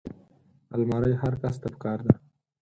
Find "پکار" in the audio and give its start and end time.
1.73-1.99